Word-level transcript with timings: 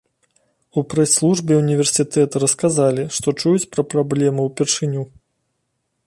У 0.81 0.83
прэс-службе 0.91 1.53
ўніверсітэта 1.57 2.41
расказалі, 2.43 3.03
што 3.17 3.27
чуюць 3.43 3.69
пра 3.75 3.81
праблему 3.95 4.41
ўпершыню. 4.49 5.03